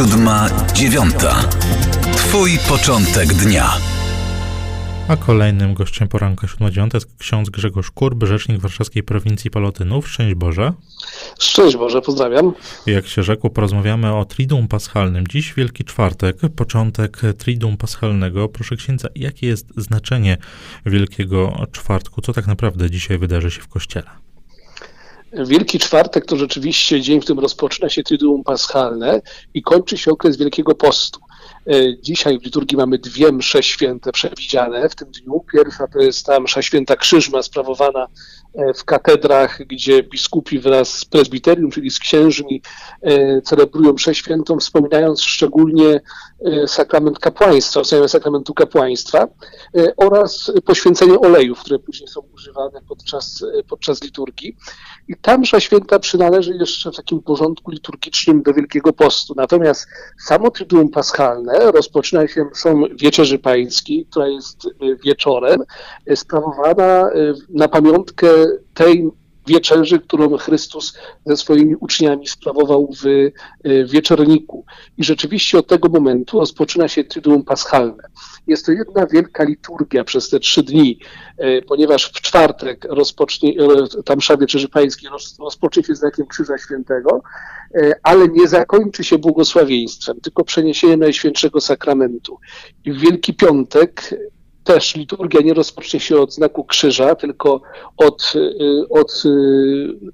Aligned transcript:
Siódma, 0.00 0.48
dziewiąta. 0.74 1.48
Twój 2.12 2.58
początek 2.68 3.34
dnia. 3.34 3.70
A 5.08 5.16
kolejnym 5.16 5.74
gościem 5.74 6.08
poranka 6.08 6.46
7.9 6.46 6.94
jest 6.94 7.16
ksiądz 7.18 7.50
Grzegorz 7.50 7.90
Kurb, 7.90 8.24
rzecznik 8.24 8.60
warszawskiej 8.60 9.02
prowincji 9.02 9.50
Palotynów. 9.50 10.08
Szczęść 10.08 10.34
Boże. 10.34 10.72
Szczęść 11.38 11.76
Boże, 11.76 12.02
pozdrawiam. 12.02 12.52
Jak 12.86 13.06
się 13.06 13.22
rzekło, 13.22 13.50
porozmawiamy 13.50 14.14
o 14.14 14.24
Triduum 14.24 14.68
Paschalnym. 14.68 15.26
Dziś 15.26 15.54
Wielki 15.54 15.84
Czwartek, 15.84 16.36
początek 16.56 17.20
Triduum 17.38 17.76
Paschalnego. 17.76 18.48
Proszę 18.48 18.76
księdza, 18.76 19.08
jakie 19.14 19.46
jest 19.46 19.66
znaczenie 19.76 20.36
Wielkiego 20.86 21.66
Czwartku? 21.72 22.20
Co 22.20 22.32
tak 22.32 22.46
naprawdę 22.46 22.90
dzisiaj 22.90 23.18
wydarzy 23.18 23.50
się 23.50 23.60
w 23.60 23.68
Kościele? 23.68 24.29
Wielki 25.32 25.78
Czwartek 25.78 26.26
to 26.26 26.36
rzeczywiście 26.36 27.00
dzień, 27.00 27.20
w 27.20 27.24
którym 27.24 27.40
rozpoczyna 27.40 27.88
się 27.88 28.02
Triduum 28.02 28.44
Paschalne 28.44 29.22
i 29.54 29.62
kończy 29.62 29.98
się 29.98 30.10
okres 30.10 30.36
Wielkiego 30.36 30.74
Postu. 30.74 31.20
E, 31.66 31.72
dzisiaj 32.02 32.38
w 32.38 32.44
liturgii 32.44 32.76
mamy 32.76 32.98
dwie 32.98 33.32
msze 33.32 33.62
święte 33.62 34.12
przewidziane 34.12 34.88
w 34.88 34.94
tym 34.94 35.10
dniu. 35.10 35.44
Pierwsza 35.52 35.86
to 35.86 35.98
jest 35.98 36.26
ta 36.26 36.40
msza 36.40 36.62
święta 36.62 36.96
Krzyżma 36.96 37.42
sprawowana 37.42 38.06
w 38.74 38.84
katedrach, 38.84 39.58
gdzie 39.66 40.02
biskupi 40.02 40.58
wraz 40.58 40.98
z 40.98 41.04
prezbiterium, 41.04 41.70
czyli 41.70 41.90
z 41.90 41.98
księżmi, 41.98 42.62
e, 43.02 43.42
celebrują 43.42 43.92
mszę 43.92 44.14
świętą, 44.14 44.58
wspominając 44.58 45.22
szczególnie 45.22 46.00
sakrament 46.66 47.18
kapłaństwa, 47.18 47.80
ustawienie 47.80 48.08
sakramentu 48.08 48.54
kapłaństwa 48.54 49.28
oraz 49.96 50.52
poświęcenie 50.64 51.18
olejów, 51.18 51.60
które 51.60 51.78
później 51.78 52.08
są 52.08 52.20
używane 52.34 52.80
podczas, 52.88 53.44
podczas 53.68 54.02
liturgii. 54.02 54.56
I 55.08 55.14
ta 55.22 55.38
msza 55.38 55.60
święta 55.60 55.98
przynależy 55.98 56.54
jeszcze 56.54 56.92
w 56.92 56.96
takim 56.96 57.22
porządku 57.22 57.70
liturgicznym 57.70 58.42
do 58.42 58.54
Wielkiego 58.54 58.92
Postu. 58.92 59.34
Natomiast 59.36 59.86
samo 60.26 60.50
Triduum 60.50 60.88
Paschalne 60.88 61.72
rozpoczyna 61.72 62.28
się 62.28 62.44
mszą 62.44 62.82
Wieczerzy 62.94 63.38
Pańskiej, 63.38 64.06
która 64.10 64.28
jest 64.28 64.68
wieczorem, 65.04 65.62
sprawowana 66.14 67.10
na 67.48 67.68
pamiątkę 67.68 68.28
tej 68.80 69.10
wieczerzy, 69.46 69.98
którą 69.98 70.36
Chrystus 70.36 70.98
ze 71.26 71.36
swoimi 71.36 71.76
uczniami 71.76 72.26
sprawował 72.26 72.92
w 73.02 73.06
e, 73.06 73.30
wieczorniku. 73.84 74.64
I 74.98 75.04
rzeczywiście 75.04 75.58
od 75.58 75.66
tego 75.66 75.88
momentu 75.88 76.40
rozpoczyna 76.40 76.88
się 76.88 77.04
Triduum 77.04 77.44
Paschalne. 77.44 78.02
Jest 78.46 78.66
to 78.66 78.72
jedna 78.72 79.06
wielka 79.06 79.44
liturgia 79.44 80.04
przez 80.04 80.30
te 80.30 80.40
trzy 80.40 80.62
dni, 80.62 80.98
e, 81.38 81.62
ponieważ 81.62 82.04
w 82.04 82.12
czwartek 82.12 82.84
rozpocznie, 82.84 83.54
e, 83.98 84.02
tam 84.02 84.18
msza 84.18 84.36
Pańskiej 84.72 85.10
rozpocznie 85.40 85.84
się 85.84 85.94
znakiem 85.94 86.26
Krzyża 86.26 86.58
Świętego, 86.58 87.22
ale 88.02 88.28
nie 88.28 88.48
zakończy 88.48 89.04
się 89.04 89.18
błogosławieństwem, 89.18 90.20
tylko 90.20 90.44
przeniesieniem 90.44 91.00
Najświętszego 91.00 91.60
Sakramentu. 91.60 92.38
I 92.84 92.92
w 92.92 93.00
Wielki 93.00 93.34
Piątek 93.34 94.14
też 94.74 94.94
liturgia 94.94 95.40
nie 95.40 95.54
rozpocznie 95.54 96.00
się 96.00 96.18
od 96.20 96.34
znaku 96.34 96.64
krzyża, 96.64 97.14
tylko 97.14 97.60
od, 97.96 98.32
y, 98.36 98.88
od 98.90 99.22
y, 99.24 100.10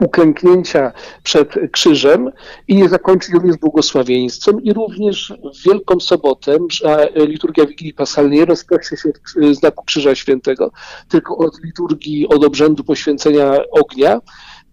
uklęknięcia 0.00 0.92
przed 1.22 1.54
krzyżem 1.72 2.30
i 2.68 2.76
nie 2.76 2.88
zakończy 2.88 3.32
również 3.32 3.56
błogosławieństwem 3.56 4.62
i 4.62 4.72
również 4.72 5.32
w 5.54 5.68
Wielką 5.68 6.00
Sobotę, 6.00 6.58
że 6.70 7.08
liturgia 7.14 7.66
Wigilii 7.66 7.94
Paschalnej 7.94 8.38
nie 8.38 8.44
rozpocznie 8.44 8.98
się 8.98 9.08
od 9.08 9.56
znaku 9.56 9.84
Krzyża 9.84 10.14
Świętego, 10.14 10.70
tylko 11.08 11.36
od 11.36 11.64
liturgii, 11.64 12.28
od 12.28 12.44
obrzędu 12.44 12.84
poświęcenia 12.84 13.52
ognia 13.70 14.20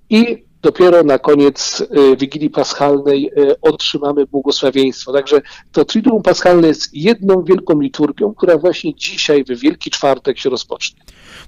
i 0.09 0.45
dopiero 0.63 1.03
na 1.03 1.19
koniec 1.19 1.81
y, 1.81 2.17
Wigilii 2.17 2.49
Paschalnej 2.49 3.31
y, 3.37 3.61
otrzymamy 3.61 4.25
błogosławieństwo. 4.25 5.13
Także 5.13 5.41
to 5.71 5.85
Triduum 5.85 6.23
Paschalne 6.23 6.67
jest 6.67 6.93
jedną 6.93 7.43
wielką 7.43 7.81
liturgią, 7.81 8.33
która 8.33 8.57
właśnie 8.57 8.95
dzisiaj, 8.95 9.43
w 9.43 9.59
Wielki 9.59 9.91
Czwartek 9.91 10.39
się 10.39 10.49
rozpocznie. 10.49 11.03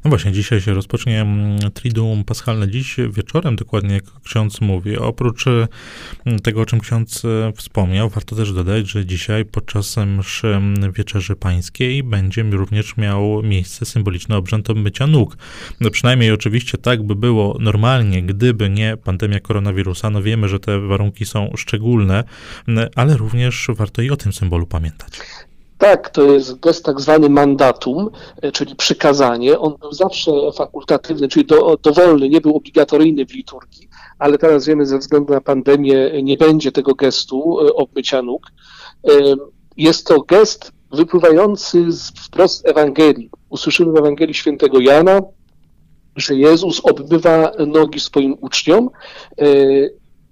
No 0.06 0.10
właśnie, 0.10 0.32
dzisiaj 0.32 0.62
się 0.62 0.74
rozpocznie 0.74 1.22
mm, 1.22 1.72
Triduum 1.72 2.24
Paschalne. 2.24 2.70
Dziś 2.70 2.98
wieczorem, 3.10 3.56
dokładnie 3.56 3.94
jak 3.94 4.04
ksiądz 4.24 4.62
mówi. 4.62 4.98
Oprócz 4.98 5.46
mm, 5.48 6.40
tego, 6.44 6.62
o 6.62 6.66
czym 6.66 6.80
ksiądz 6.80 7.26
e, 7.26 7.54
wspomniał, 7.56 8.10
warto 8.10 8.36
też 8.36 8.54
dodać, 8.54 8.88
że 8.88 9.06
dzisiaj 9.06 9.46
podczas 9.46 9.98
mszy 9.98 10.48
mm, 10.48 10.92
Wieczerzy 10.92 11.36
Pańskiej 11.36 12.04
będzie 12.04 12.44
również 12.44 12.98
miał 12.98 13.44
miejsce 13.44 13.86
symboliczny 13.86 14.36
obrzęd 14.36 14.70
obmycia 14.70 15.08
nóg. 15.08 15.38
No 15.82 15.90
przynajmniej 15.90 16.32
oczywiście 16.32 16.78
tak 16.78 17.04
by 17.04 17.16
było 17.16 17.58
normalnie, 17.60 18.24
gdyby 18.24 18.70
nie 18.70 18.98
pandemia 19.06 19.40
koronawirusa. 19.40 20.10
No 20.10 20.22
wiemy, 20.22 20.48
że 20.48 20.60
te 20.60 20.80
warunki 20.80 21.26
są 21.26 21.52
szczególne, 21.58 22.24
ale 22.96 23.18
również 23.18 23.68
warto 23.74 24.02
i 24.02 24.10
o 24.10 24.18
tym 24.18 24.34
symbolu 24.34 24.66
pamiętać. 24.66 25.12
Tak, 25.78 26.10
to 26.10 26.24
jest 26.24 26.60
gest 26.60 26.86
tak 26.86 27.02
zwany 27.02 27.30
mandatum, 27.30 28.10
e, 28.42 28.52
czyli 28.52 28.76
przykazanie. 28.76 29.60
On 29.60 29.76
był 29.78 29.94
zawsze 29.94 30.32
fakultatywny, 30.58 31.28
czyli 31.28 31.46
do, 31.46 31.78
dowolny, 31.84 32.30
nie 32.30 32.42
był 32.42 32.56
obligatoryjny 32.56 33.26
w 33.26 33.34
liturgii, 33.34 33.88
ale 34.20 34.38
teraz 34.38 34.66
wiemy, 34.66 34.86
ze 34.86 34.98
względu 34.98 35.34
na 35.34 35.42
pandemię 35.42 36.24
nie 36.24 36.38
będzie 36.38 36.72
tego 36.72 36.96
gestu 36.96 37.58
e, 37.60 37.74
obmycia 37.74 38.22
nóg. 38.22 38.52
Jest 39.78 40.08
to 40.08 40.22
gest 40.22 40.72
wypływający 40.92 41.92
z 41.92 42.10
wprost 42.10 42.68
Ewangelii. 42.68 43.30
Usłyszymy 43.50 43.92
w 43.92 43.98
Ewangelii 43.98 44.34
świętego 44.34 44.80
Jana, 44.80 45.22
że 46.16 46.36
Jezus 46.36 46.80
obmywa 46.80 47.52
nogi 47.68 48.00
swoim 48.00 48.38
uczniom. 48.42 48.90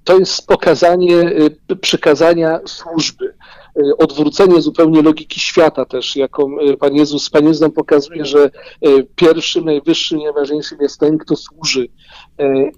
To 0.03 0.19
jest 0.19 0.47
pokazanie 0.47 1.31
przykazania 1.81 2.59
służby. 2.65 3.33
Y, 3.79 3.97
odwrócenie 3.97 4.61
zupełnie 4.61 5.01
logiki 5.01 5.39
świata 5.39 5.85
też, 5.85 6.15
jaką 6.15 6.55
Pan 6.79 6.95
Jezus, 6.95 7.29
Pan 7.29 7.45
Jezus 7.45 7.61
nam 7.61 7.71
pokazuje, 7.71 8.25
że 8.25 8.49
pierwszym, 9.15 9.65
najwyższym, 9.65 10.19
najważniejszym 10.19 10.77
jest 10.81 10.99
ten, 10.99 11.17
kto 11.17 11.35
służy. 11.35 11.87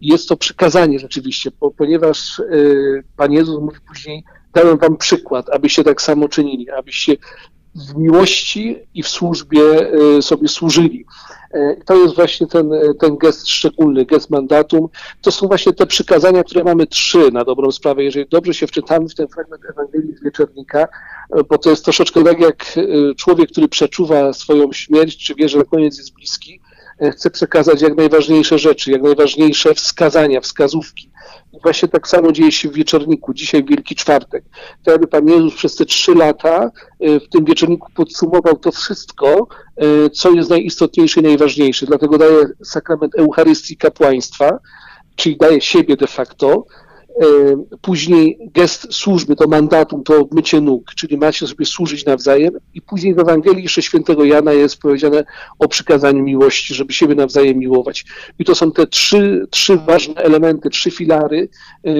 Jest 0.02 0.30
to 0.30 0.38
przykazanie 0.38 1.00
rzeczywiście, 1.00 1.52
ponieważ 1.78 2.42
Pan 3.18 3.32
Jezus 3.32 3.62
mówi 3.62 3.78
później, 3.88 4.24
dałem 4.54 4.78
wam 4.78 4.98
przykład, 4.98 5.50
abyście 5.50 5.84
tak 5.84 6.02
samo 6.02 6.30
czynili, 6.30 6.70
abyście 6.70 7.16
w 7.76 7.96
miłości 7.96 8.76
i 8.94 9.04
w 9.04 9.08
służbie 9.08 9.62
sobie 10.22 10.48
służyli. 10.48 11.06
E, 11.56 11.76
to 11.86 11.96
jest 11.96 12.16
właśnie 12.16 12.48
ten, 12.48 12.74
e, 12.74 12.94
ten 13.00 13.18
gest 13.18 13.48
szczególny, 13.50 14.06
gest 14.06 14.30
mandatum. 14.30 14.88
To 15.22 15.32
są 15.32 15.48
właśnie 15.48 15.74
te 15.74 15.86
przykazania, 15.86 16.44
które 16.44 16.64
mamy 16.64 16.88
trzy 16.88 17.32
na 17.32 17.44
dobrą 17.44 17.72
sprawę. 17.72 18.04
Jeżeli 18.04 18.30
dobrze 18.30 18.54
się 18.54 18.68
wczytamy 18.68 19.10
w 19.10 19.16
ten 19.16 19.28
fragment 19.28 19.62
Ewangelii 19.70 20.16
z 20.16 20.24
Wieczornika, 20.24 20.80
e, 20.80 21.44
bo 21.44 21.58
to 21.58 21.70
jest 21.70 21.86
troszeczkę 21.86 22.24
tak 22.24 22.40
jak 22.40 22.66
człowiek, 23.18 23.52
który 23.52 23.68
przeczuwa 23.68 24.34
swoją 24.34 24.74
śmierć, 24.74 25.18
czy 25.18 25.36
wie, 25.36 25.50
że 25.50 25.64
koniec 25.64 25.98
jest 25.98 26.14
bliski, 26.14 26.60
chce 27.12 27.30
przekazać 27.30 27.82
jak 27.82 27.98
najważniejsze 27.98 28.60
rzeczy, 28.60 28.92
jak 28.92 29.02
najważniejsze 29.02 29.74
wskazania, 29.74 30.42
wskazówki. 30.42 31.12
I 31.54 31.60
właśnie 31.64 31.88
tak 31.88 32.08
samo 32.08 32.32
dzieje 32.32 32.52
się 32.52 32.70
w 32.70 32.74
wieczorniku, 32.74 33.34
dzisiaj 33.34 33.64
Wielki 33.64 33.96
Czwartek. 33.96 34.44
To 34.84 34.92
jakby 34.92 35.08
Pan 35.08 35.28
Jezus 35.28 35.56
przez 35.56 35.76
te 35.76 35.86
trzy 35.86 36.16
lata 36.16 36.72
e, 37.00 37.20
w 37.20 37.30
tym 37.30 37.46
wieczorniku 37.46 37.88
podsumował 37.96 38.56
to 38.56 38.72
wszystko, 38.72 39.48
e, 39.78 40.10
co 40.10 40.32
jest 40.32 40.50
najistotniejsze 40.50 41.20
i 41.20 41.24
najważniejsze. 41.24 41.86
Dlatego 41.86 42.18
daje 42.18 42.46
sakrament 42.64 43.16
Eucharystii 43.16 43.78
kapłaństwa, 43.78 44.60
czyli 45.16 45.38
daje 45.38 45.62
siebie 45.62 45.98
de 45.98 46.08
facto, 46.08 46.66
E, 46.85 46.85
później 47.82 48.38
gest 48.54 48.94
służby, 48.94 49.36
to 49.36 49.48
mandatum, 49.48 50.04
to 50.04 50.28
mycie 50.32 50.62
nóg, 50.62 50.92
czyli 50.96 51.18
macie 51.18 51.48
sobie 51.48 51.66
służyć 51.66 52.06
nawzajem. 52.06 52.54
I 52.74 52.82
później 52.82 53.16
w 53.16 53.20
Ewangelii 53.20 53.64
jeszcze 53.64 53.82
świętego 53.82 54.26
Jana 54.26 54.54
jest 54.54 54.78
powiedziane 54.78 55.24
o 55.60 55.68
przykazaniu 55.68 56.24
miłości, 56.24 56.74
żeby 56.74 56.94
siebie 56.94 57.16
nawzajem 57.16 57.58
miłować. 57.58 58.06
I 58.40 58.46
to 58.46 58.56
są 58.56 58.72
te 58.72 58.88
trzy, 58.88 59.48
trzy 59.50 59.78
ważne 59.78 60.16
elementy, 60.16 60.70
trzy 60.70 60.92
filary 60.92 61.50
e, 61.86 61.92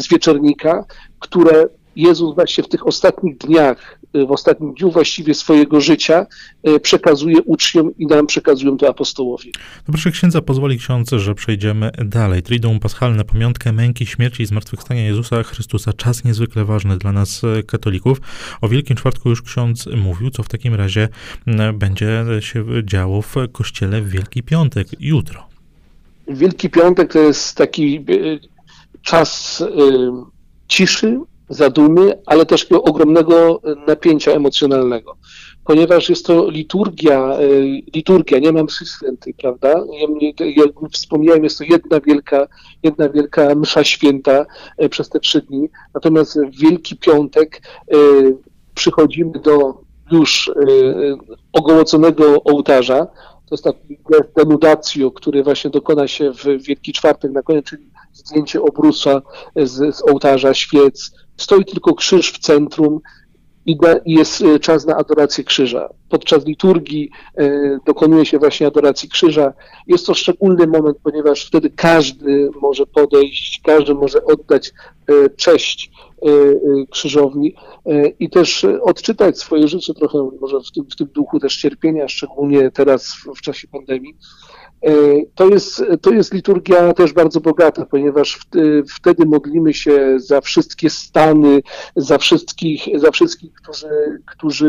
z 0.00 0.08
wieczornika, 0.08 0.84
które 1.18 1.66
Jezus 2.00 2.34
właśnie 2.34 2.64
w 2.64 2.68
tych 2.68 2.86
ostatnich 2.86 3.38
dniach, 3.38 3.98
y, 4.16 4.26
w 4.26 4.30
ostatnim 4.30 4.74
dniu 4.74 4.90
właściwie 4.90 5.34
swojego 5.34 5.80
życia 5.80 6.26
y, 6.68 6.80
przekazuje 6.80 7.42
uczniom 7.42 7.90
i 7.98 8.06
nam 8.06 8.26
przekazują 8.26 8.76
to 8.76 8.88
apostołowie. 8.88 9.50
Proszę 9.86 10.10
księdza, 10.10 10.42
pozwoli 10.42 10.78
ksiądz, 10.78 11.10
że 11.10 11.34
przejdziemy 11.34 11.90
dalej. 12.04 12.42
Triduum 12.42 12.80
Paschalne, 12.80 13.24
pamiątkę 13.24 13.72
męki, 13.72 14.06
śmierci 14.06 14.42
i 14.42 14.46
zmartwychwstania 14.46 15.02
Jezusa 15.02 15.42
Chrystusa. 15.42 15.92
Czas 15.92 16.24
niezwykle 16.24 16.64
ważny 16.64 16.98
dla 16.98 17.12
nas 17.12 17.44
y, 17.44 17.62
katolików. 17.66 18.20
O 18.60 18.68
Wielkim 18.68 18.96
Czwartku 18.96 19.28
już 19.28 19.42
ksiądz 19.42 19.88
mówił, 19.96 20.30
co 20.30 20.42
w 20.42 20.48
takim 20.48 20.74
razie 20.74 21.08
będzie 21.74 22.24
się 22.40 22.64
działo 22.84 23.22
w 23.22 23.34
Kościele 23.52 24.02
w 24.02 24.08
Wielki 24.10 24.42
Piątek, 24.42 24.88
jutro. 25.00 25.46
Wielki 26.28 26.70
Piątek 26.70 27.12
to 27.12 27.18
jest 27.18 27.56
taki 27.56 28.04
czas 29.02 29.62
ciszy, 30.68 31.20
zadumy, 31.50 32.22
ale 32.26 32.46
też 32.46 32.66
ogromnego 32.72 33.60
napięcia 33.86 34.32
emocjonalnego, 34.32 35.16
ponieważ 35.64 36.08
jest 36.08 36.26
to 36.26 36.50
liturgia, 36.50 37.36
liturgia, 37.94 38.38
nie 38.38 38.52
mam 38.52 38.66
świętej, 38.68 39.34
prawda? 39.34 39.84
Jak 40.40 40.70
wspomniałem, 40.92 41.44
jest 41.44 41.58
to 41.58 41.64
jedna 41.64 42.00
wielka, 42.00 42.48
jedna 42.82 43.08
wielka 43.08 43.54
msza 43.54 43.84
święta 43.84 44.46
przez 44.90 45.08
te 45.08 45.20
trzy 45.20 45.40
dni. 45.40 45.68
Natomiast 45.94 46.38
w 46.38 46.60
Wielki 46.60 46.96
Piątek 46.96 47.62
przychodzimy 48.74 49.38
do 49.44 49.74
już 50.12 50.50
ogołoconego 51.52 52.42
ołtarza, 52.44 53.06
to 53.48 53.54
jest 53.54 53.64
taki 53.64 53.98
denudacjo, 54.36 55.10
który 55.10 55.42
właśnie 55.42 55.70
dokona 55.70 56.08
się 56.08 56.32
w 56.32 56.44
Wielki 56.44 56.92
Czwartek 56.92 57.32
na 57.32 57.42
koniec, 57.42 57.64
czyli 57.64 57.90
zdjęcie 58.12 58.62
obrusa 58.62 59.22
z, 59.56 59.96
z 59.96 60.02
ołtarza, 60.02 60.54
świec. 60.54 61.10
Stoi 61.40 61.64
tylko 61.64 61.94
krzyż 61.94 62.32
w 62.32 62.38
centrum 62.38 63.00
i 63.66 63.76
jest 64.06 64.42
e, 64.42 64.58
czas 64.58 64.86
na 64.86 64.96
adorację 64.96 65.44
krzyża. 65.44 65.88
Podczas 66.08 66.46
liturgii 66.46 67.10
e, 67.36 67.78
dokonuje 67.86 68.26
się 68.26 68.38
właśnie 68.38 68.66
adoracji 68.66 69.08
krzyża. 69.08 69.52
Jest 69.86 70.06
to 70.06 70.14
szczególny 70.14 70.66
moment, 70.66 70.98
ponieważ 71.02 71.46
wtedy 71.46 71.70
każdy 71.70 72.50
może 72.62 72.86
podejść, 72.86 73.60
każdy 73.64 73.94
może 73.94 74.24
oddać 74.24 74.72
e, 75.08 75.30
cześć 75.30 75.90
krzyżowni 76.90 77.54
i 78.18 78.30
też 78.30 78.66
odczytać 78.82 79.38
swoje 79.38 79.68
życie 79.68 79.94
trochę 79.94 80.30
może 80.40 80.60
w 80.60 80.72
tym, 80.72 80.84
w 80.90 80.96
tym 80.96 81.06
duchu 81.06 81.40
też 81.40 81.56
cierpienia, 81.56 82.08
szczególnie 82.08 82.70
teraz 82.70 83.14
w, 83.14 83.38
w 83.38 83.40
czasie 83.40 83.68
pandemii. 83.68 84.14
E, 84.82 84.92
to 85.34 85.48
jest, 85.48 85.84
to 86.02 86.10
jest 86.10 86.34
liturgia 86.34 86.92
też 86.92 87.12
bardzo 87.12 87.40
bogata, 87.40 87.86
ponieważ 87.86 88.38
wtedy 88.96 89.26
modlimy 89.26 89.74
się 89.74 90.14
za 90.16 90.40
wszystkie 90.40 90.90
stany, 90.90 91.62
za 91.96 92.18
wszystkich, 92.18 92.82
za 92.94 93.10
wszystkich 93.10 93.52
którzy, 93.52 93.88
którzy, 94.26 94.66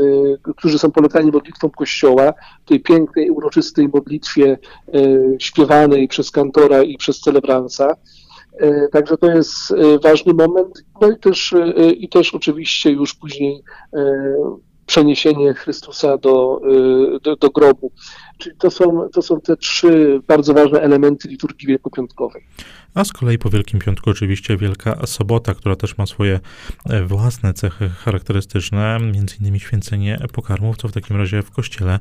y, 0.00 0.52
którzy 0.56 0.78
są 0.78 0.90
polecani 0.90 1.30
modlitwą 1.30 1.70
Kościoła, 1.70 2.32
tej 2.66 2.80
pięknej, 2.80 3.30
uroczystej 3.30 3.88
modlitwie 3.88 4.58
śpiewanej 5.38 6.08
przez 6.08 6.30
kantora 6.30 6.82
i 6.82 6.96
przez 6.96 7.20
celebransa. 7.20 7.96
E, 8.58 8.88
także 8.88 9.16
to 9.16 9.30
jest 9.30 9.74
ważny 10.02 10.34
moment. 10.34 10.84
No 11.00 11.10
i 11.10 11.18
też, 11.18 11.54
i 11.96 12.08
też 12.08 12.34
oczywiście 12.34 12.90
już 12.90 13.14
później 13.14 13.62
przeniesienie 14.86 15.54
Chrystusa 15.54 16.18
do, 16.18 16.60
y, 17.16 17.20
do, 17.20 17.36
do, 17.36 17.50
grobu. 17.50 17.92
Czyli 18.38 18.56
to 18.56 18.70
są, 18.70 19.08
to 19.12 19.22
są 19.22 19.40
te 19.40 19.56
trzy 19.56 20.20
bardzo 20.28 20.54
ważne 20.54 20.80
elementy 20.80 21.28
liturgii 21.28 21.68
wielkopiątkowej. 21.68 22.46
A 22.94 23.04
z 23.04 23.12
kolei 23.12 23.38
po 23.38 23.50
Wielkim 23.50 23.80
Piątku 23.80 24.10
oczywiście 24.10 24.56
Wielka 24.56 25.06
Sobota, 25.06 25.54
która 25.54 25.76
też 25.76 25.98
ma 25.98 26.06
swoje 26.06 26.40
e, 26.90 27.02
własne 27.02 27.54
cechy 27.54 27.88
charakterystyczne, 27.88 28.98
między 29.00 29.36
innymi 29.40 29.60
święcenie 29.60 30.18
pokarmów, 30.32 30.76
co 30.76 30.88
w 30.88 30.92
takim 30.92 31.16
razie 31.16 31.42
w 31.42 31.50
Kościele 31.50 31.98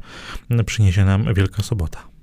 przyniesie 0.65 1.06
nam 1.06 1.33
Wielka 1.33 1.63
Sobota. 1.63 2.13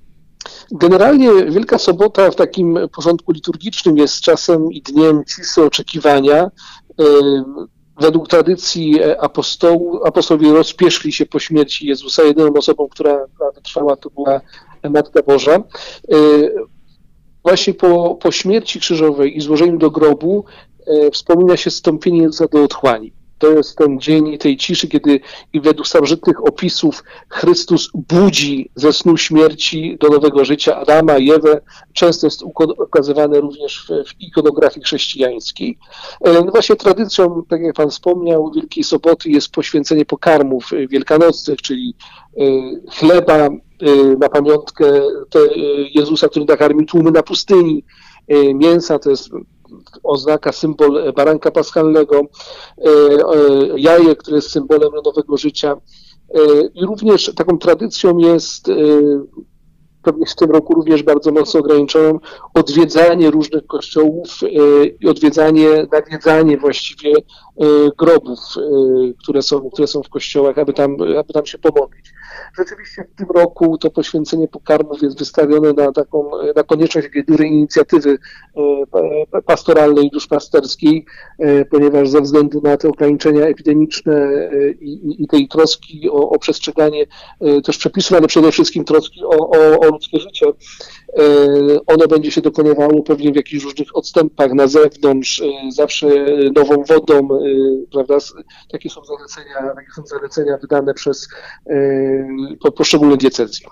Generalnie 0.72 1.30
Wielka 1.50 1.78
Sobota 1.78 2.30
w 2.30 2.36
takim 2.36 2.78
porządku 2.92 3.32
liturgicznym 3.32 3.96
jest 3.96 4.20
czasem 4.20 4.72
i 4.72 4.82
dniem 4.82 5.24
ciszy 5.24 5.62
oczekiwania, 5.62 6.44
y, 6.44 7.04
według 8.00 8.28
tradycji 8.28 9.02
e, 9.02 9.20
apostołu, 9.20 10.04
apostołowie 10.04 10.52
rozpieszli 10.52 11.12
się 11.12 11.26
po 11.26 11.38
śmierci 11.38 11.86
Jezusa. 11.86 12.22
Jedyną 12.22 12.52
osobą, 12.52 12.88
która, 12.88 13.26
wytrwała, 13.54 13.96
to 13.96 14.10
była 14.10 14.40
Matka 14.90 15.22
Boża. 15.22 15.54
E, 15.54 15.62
właśnie 17.44 17.74
po, 17.74 18.14
po 18.14 18.32
śmierci 18.32 18.80
krzyżowej 18.80 19.36
i 19.36 19.40
złożeniu 19.40 19.78
do 19.78 19.90
grobu 19.90 20.44
e, 20.86 21.10
wspomina 21.10 21.56
się 21.56 21.70
stąpienie 21.70 22.22
Jezusa 22.22 22.46
do 22.46 22.64
otchłani. 22.64 23.12
To 23.40 23.50
jest 23.50 23.76
ten 23.76 24.00
dzień 24.00 24.38
tej 24.38 24.56
ciszy, 24.56 24.88
kiedy 24.88 25.20
i 25.52 25.60
według 25.60 25.86
starożytnych 25.86 26.46
opisów 26.48 27.04
Chrystus 27.28 27.90
budzi 27.94 28.70
ze 28.74 28.92
snu 28.92 29.16
śmierci 29.16 29.96
do 30.00 30.08
nowego 30.08 30.44
życia 30.44 30.76
Adama 30.76 31.18
i 31.18 31.30
Ewę. 31.30 31.60
Często 31.92 32.26
jest 32.26 32.42
ukazywane 32.78 33.40
również 33.40 33.86
w, 33.88 34.08
w 34.08 34.20
ikonografii 34.20 34.84
chrześcijańskiej. 34.84 35.78
E, 36.20 36.32
no 36.32 36.50
właśnie 36.50 36.76
tradycją, 36.76 37.42
tak 37.48 37.60
jak 37.60 37.74
Pan 37.74 37.90
wspomniał, 37.90 38.52
Wielkiej 38.56 38.84
Soboty 38.84 39.30
jest 39.30 39.50
poświęcenie 39.50 40.04
pokarmów 40.04 40.70
wielkanocnych, 40.88 41.62
czyli 41.62 41.94
e, 42.36 42.42
chleba 42.90 43.36
e, 43.36 43.50
na 44.18 44.28
pamiątkę 44.28 45.00
Jezusa, 45.94 46.28
który 46.28 46.44
nakarmił 46.44 46.86
tłumy 46.86 47.10
na 47.10 47.22
pustyni, 47.22 47.84
mięsa, 48.54 48.98
to 48.98 49.10
jest 49.10 49.30
oznaka, 50.02 50.52
symbol 50.52 51.12
baranka 51.12 51.50
paschalnego, 51.50 52.20
e, 52.20 52.24
e, 52.82 53.78
jaje, 53.78 54.16
które 54.16 54.36
jest 54.36 54.50
symbolem 54.50 54.90
nowego 55.04 55.36
życia. 55.36 55.76
E, 56.34 56.40
I 56.74 56.86
również 56.86 57.32
taką 57.36 57.58
tradycją 57.58 58.18
jest 58.18 58.70
pewnie 60.02 60.26
w 60.26 60.34
tym 60.34 60.50
roku 60.50 60.74
również 60.74 61.02
bardzo 61.02 61.32
mocno 61.32 61.60
ograniczoną, 61.60 62.18
odwiedzanie 62.54 63.30
różnych 63.30 63.66
kościołów 63.66 64.28
i 65.00 65.08
odwiedzanie, 65.08 65.86
nawiedzanie 65.92 66.58
właściwie 66.58 67.12
grobów, 67.98 68.38
które 69.22 69.42
są, 69.42 69.70
które 69.70 69.86
są 69.86 70.02
w 70.02 70.08
kościołach, 70.08 70.58
aby 70.58 70.72
tam, 70.72 70.96
aby 71.18 71.32
tam 71.32 71.46
się 71.46 71.58
pomodlić. 71.58 72.12
Rzeczywiście 72.58 73.04
w 73.14 73.18
tym 73.18 73.26
roku 73.34 73.78
to 73.78 73.90
poświęcenie 73.90 74.48
pokarmów 74.48 75.02
jest 75.02 75.18
wystawione 75.18 75.72
na 75.72 75.92
taką, 75.92 76.30
na 76.56 76.62
konieczność 76.62 77.08
dużej 77.28 77.48
inicjatywy 77.48 78.18
e, 79.34 79.42
pastoralnej 79.42 80.06
i 80.06 80.10
duszpasterskiej, 80.10 81.06
ponieważ 81.70 82.08
ze 82.08 82.20
względu 82.20 82.60
na 82.60 82.76
te 82.76 82.88
ograniczenia 82.88 83.46
epidemiczne 83.46 84.14
e, 84.14 84.70
i, 84.70 85.22
i 85.22 85.26
tej 85.26 85.48
troski 85.48 86.10
o, 86.10 86.30
o 86.30 86.38
przestrzeganie 86.38 87.06
też 87.64 87.78
przepisów, 87.78 88.16
ale 88.16 88.26
przede 88.26 88.52
wszystkim 88.52 88.84
troski 88.84 89.24
o, 89.24 89.50
o, 89.50 89.80
o 89.80 89.86
ludzkie 89.86 90.20
życie, 90.20 90.46
ono 91.86 92.06
będzie 92.08 92.30
się 92.30 92.40
dokonywało 92.40 93.02
pewnie 93.02 93.32
w 93.32 93.36
jakichś 93.36 93.64
różnych 93.64 93.96
odstępach 93.96 94.52
na 94.52 94.66
zewnątrz, 94.66 95.42
zawsze 95.68 96.06
nową 96.56 96.84
wodą, 96.84 97.28
prawda? 97.92 98.18
Takie 98.72 98.90
są 98.90 99.00
zalecenia, 99.04 99.74
takie 99.74 99.90
są 99.96 100.06
zalecenia 100.06 100.58
wydane 100.58 100.94
przez 100.94 101.28
po 102.60 102.72
poszczególne 102.72 103.16
diecezje. 103.16 103.66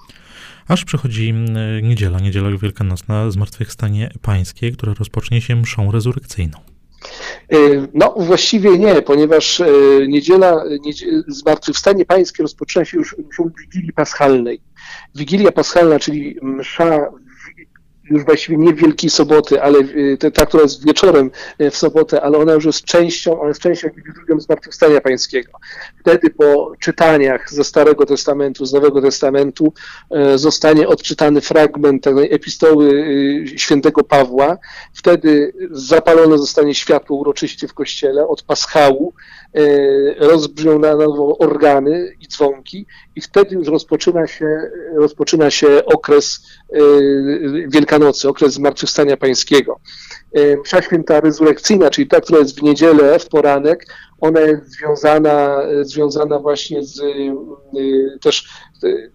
Aż 0.69 0.85
przychodzi 0.85 1.35
niedziela, 1.83 2.21
niedziela 2.21 2.51
wielkanocna, 2.63 3.31
Zmartwychwstanie 3.31 4.11
Pańskie, 4.23 4.73
które 4.73 4.95
rozpocznie 4.95 5.41
się 5.41 5.57
mszą 5.57 5.93
rezurekcyjną. 5.93 6.59
E, 7.53 7.57
no 7.95 8.15
właściwie 8.17 8.79
nie, 8.79 9.03
ponieważ 9.03 9.61
e, 9.61 9.67
niedziela, 10.09 10.65
niedziela 10.81 11.23
Zmartwychwstanie 11.29 12.05
Pańskie 12.05 12.43
rozpoczyna 12.43 12.85
się 12.85 12.99
już 12.99 13.17
mszą 13.31 13.51
Wigilii 13.61 13.93
Paschalnej. 13.93 14.61
Wigilia 15.15 15.53
Paschalna, 15.53 15.99
czyli 15.99 16.37
msza 16.43 17.11
już 18.11 18.25
właściwie 18.25 18.59
nie 18.59 18.75
Wielkiej 18.75 19.11
Soboty, 19.11 19.63
ale 19.63 19.79
y, 19.79 20.19
ta, 20.35 20.47
która 20.47 20.63
jest 20.63 20.87
wieczorem 20.87 21.31
y, 21.61 21.71
w 21.71 21.77
sobotę, 21.77 22.23
ale 22.23 22.39
ona 22.39 22.53
już 22.53 22.65
jest 22.65 22.85
częścią, 22.85 23.41
ona 23.41 23.49
jest 23.49 23.61
częścią 23.61 23.89
drugą 24.27 24.41
Zmartwychwstania 24.41 25.01
Pańskiego. 25.01 25.53
Wtedy 26.01 26.31
po 26.31 26.73
czytaniach 26.81 27.53
ze 27.53 27.65
Starego 27.65 28.07
Testamentu, 28.07 28.67
z 28.67 28.73
Nowego 28.73 29.03
Testamentu 29.03 29.73
y, 30.35 30.39
zostanie 30.39 30.89
odczytany 30.89 31.41
fragment 31.41 32.05
tej 32.05 32.35
epistoły 32.35 33.05
świętego 33.57 34.05
Pawła. 34.05 34.59
Wtedy 34.95 35.53
zapalone 35.71 36.39
zostanie 36.39 36.75
światło 36.75 37.17
uroczyście 37.17 37.69
w 37.69 37.75
kościele 37.75 38.29
od 38.29 38.43
paschału, 38.43 39.15
rozbrzmią 40.19 40.79
na 40.79 40.97
nowo 40.97 41.39
organy 41.39 42.13
i 42.21 42.29
dzwonki 42.29 42.87
i 43.17 43.21
wtedy 43.21 43.55
już 43.55 43.69
rozpoczyna 43.69 44.27
się, 44.27 44.71
rozpoczyna 44.95 45.51
się 45.51 45.85
okres 45.85 46.41
Wielkanocy 47.69 47.89
Wielkanocy, 47.99 48.29
okres 48.29 48.55
Zmartwychwstania 48.55 49.17
Pańskiego. 49.17 49.81
E, 50.33 50.57
msza 50.57 50.83
święta 50.83 51.21
rezurekcyjna, 51.21 51.91
czyli 51.91 52.07
ta, 52.07 52.21
która 52.21 52.39
jest 52.39 52.61
w 52.61 52.63
niedzielę, 52.63 53.19
w 53.19 53.29
poranek, 53.29 53.87
ona 54.21 54.41
jest 54.41 54.73
związana, 54.73 55.63
związana 55.83 56.39
właśnie 56.39 56.83
z 56.83 57.01
e, 57.01 57.05
też 58.21 58.49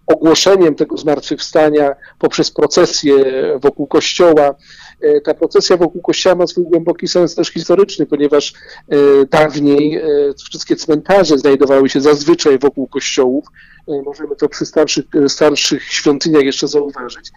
ogłoszeniem 0.06 0.74
tego 0.74 0.96
zmartwychwstania 0.96 1.94
poprzez 2.18 2.50
procesję 2.50 3.14
wokół 3.62 3.86
kościoła. 3.86 4.54
E, 5.04 5.20
ta 5.20 5.34
procesja 5.34 5.76
wokół 5.76 6.02
kościoła 6.02 6.34
ma 6.34 6.46
swój 6.46 6.64
głęboki 6.64 7.08
sens 7.08 7.34
też 7.34 7.48
historyczny, 7.48 8.06
ponieważ 8.06 8.54
dawniej 9.30 10.02
wszystkie 10.48 10.76
cmentarze 10.76 11.38
znajdowały 11.38 11.88
się 11.88 12.00
zazwyczaj 12.00 12.58
wokół 12.58 12.86
kościołów. 12.86 13.44
Możemy 14.04 14.36
to 14.36 14.48
przy 14.48 14.66
starszych, 14.66 15.04
starszych 15.28 15.84
świątyniach 15.84 16.42
jeszcze 16.42 16.68
zauważyć 16.68 17.30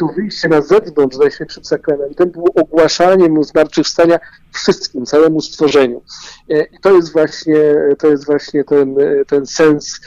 to 0.00 0.06
wyjście 0.06 0.48
na 0.48 0.62
zewnątrz 0.62 1.16
Najświętszym 1.16 1.64
Sakramentem 1.64 2.30
było 2.30 2.48
ogłaszaniem 2.54 3.32
mu 3.32 3.44
zmartwychwstania 3.44 4.18
wszystkim, 4.52 5.06
całemu 5.06 5.40
stworzeniu. 5.40 6.02
I 6.48 6.80
to 6.82 6.96
jest 6.96 7.12
właśnie, 7.12 7.74
to 7.98 8.06
jest 8.06 8.26
właśnie 8.26 8.64
ten, 8.64 8.96
ten 9.26 9.46
sens 9.46 10.00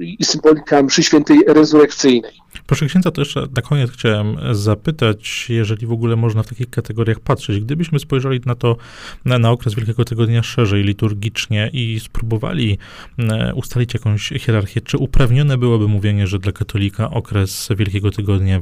i 0.00 0.24
symbolika 0.24 0.82
mszy 0.82 1.02
świętej 1.02 1.38
rezurekcyjnej. 1.46 2.32
Proszę 2.66 2.86
księdza, 2.86 3.10
to 3.10 3.20
jeszcze 3.20 3.46
na 3.56 3.62
koniec 3.62 3.90
chciałem 3.90 4.36
zapytać, 4.52 5.46
jeżeli 5.48 5.86
w 5.86 5.92
ogóle 5.92 6.16
można 6.16 6.42
w 6.42 6.48
takich 6.48 6.70
kategoriach 6.70 7.20
patrzeć. 7.20 7.60
Gdybyśmy 7.60 7.98
spojrzeli 7.98 8.40
na 8.46 8.54
to, 8.54 8.76
na, 9.24 9.38
na 9.38 9.50
okres 9.50 9.74
Wielkiego 9.74 10.04
Tygodnia 10.04 10.42
szerzej, 10.42 10.82
liturgicznie 10.82 11.70
i 11.72 12.00
spróbowali 12.00 12.78
e, 13.18 13.54
ustalić 13.54 13.94
jakąś 13.94 14.28
hierarchię, 14.28 14.80
czy 14.80 14.98
uprawnione 14.98 15.58
byłoby 15.58 15.88
mówienie, 15.88 16.26
że 16.26 16.38
dla 16.38 16.52
katolika 16.52 17.10
okres 17.10 17.68
Wielkiego 17.76 18.10
Tygodnia 18.10 18.60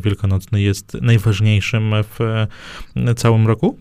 Wielkanocny 0.00 0.60
jest 0.60 0.94
najważniejszym 0.94 1.92
w 2.02 2.20
e, 2.20 3.14
całym 3.14 3.46
roku? 3.46 3.78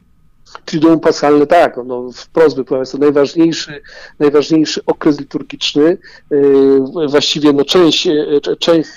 Triduum 0.65 1.00
Paschalne, 1.00 1.48
tak, 1.48 1.79
no, 1.86 2.10
wprost 2.15 2.62
by 2.62 2.77
jest 2.77 2.91
to 2.91 2.98
najważniejszy, 2.98 3.82
najważniejszy 4.20 4.86
okres 4.86 5.20
liturgiczny, 5.20 5.98
yy, 6.32 7.08
właściwie 7.10 7.53
no, 7.53 7.65
część, 7.65 8.06
yy, 8.06 8.41
część 8.60 8.89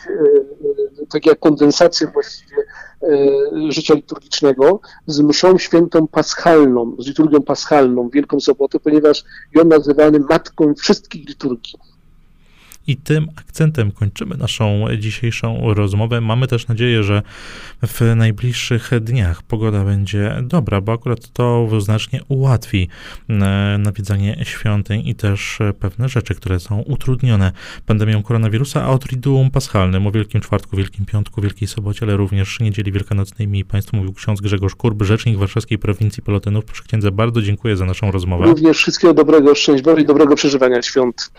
tak 1.11 1.27
jak 1.27 1.39
kondensacja 1.39 2.11
właściwie 2.11 2.57
życia 3.69 3.95
liturgicznego 3.95 4.81
z 5.07 5.21
mszą 5.21 5.59
świętą 5.59 6.07
paschalną, 6.09 6.97
z 6.99 7.07
liturgią 7.07 7.43
paschalną, 7.43 8.09
Wielką 8.09 8.41
Sobotę, 8.41 8.81
ponieważ 8.81 9.25
ją 9.55 9.65
nazywany 9.65 10.19
matką 10.19 10.75
wszystkich 10.75 11.29
liturgii. 11.29 11.79
I 12.91 12.97
tym 12.97 13.29
akcentem 13.37 13.93
kończymy 13.93 14.37
naszą 14.37 14.85
dzisiejszą 14.99 15.75
rozmowę. 15.75 16.21
Mamy 16.21 16.47
też 16.47 16.69
nadzieję, 16.69 17.03
że 17.03 17.23
w 17.87 18.01
najbliższych 18.17 18.91
dniach 19.01 19.43
pogoda 19.43 19.85
będzie 19.85 20.37
dobra, 20.43 20.81
bo 20.81 20.93
akurat 20.93 21.33
to 21.33 21.69
znacznie 21.81 22.21
ułatwi 22.29 22.89
e, 23.29 23.35
nawiedzanie 23.79 24.37
świątyń 24.43 25.09
i 25.09 25.15
też 25.15 25.59
pewne 25.81 26.09
rzeczy, 26.09 26.35
które 26.35 26.61
są 26.61 26.81
utrudnione 26.81 27.53
pandemią 27.87 28.23
koronawirusa, 28.23 28.83
a 28.83 28.89
o 28.89 28.99
Triduum 28.99 29.51
Paschalnym, 29.51 30.07
o 30.07 30.11
Wielkim 30.11 30.41
Czwartku, 30.41 30.77
Wielkim 30.77 31.07
Piątku, 31.07 31.41
Wielkiej 31.41 31.69
Sobocie, 31.69 32.07
ale 32.07 32.17
również 32.17 32.61
Niedzieli 32.61 32.93
Wielkanocnej 32.93 33.49
mi 33.49 33.65
Państwu 33.65 33.97
mówił 33.97 34.13
ksiądz 34.13 34.41
Grzegorz 34.41 34.75
Kurb, 34.75 35.03
rzecznik 35.03 35.39
warszawskiej 35.39 35.79
prowincji 35.79 36.23
Pelotynów. 36.23 36.65
Proszę 36.65 36.83
księdza, 36.89 37.11
bardzo 37.11 37.43
dziękuję 37.43 37.77
za 37.77 37.85
naszą 37.85 38.11
rozmowę. 38.11 38.47
Również 38.47 38.77
wszystkiego 38.77 39.15
dobrego, 39.15 39.55
szczęść 39.55 39.83
Boże 39.85 40.03
i 40.03 40.07
dobrego 40.07 40.37
przeżywania 40.37 40.83
świąt. 40.83 41.31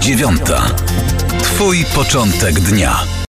Dziewiąta. 0.00 0.66
Twój 1.42 1.84
początek 1.94 2.60
dnia. 2.60 3.16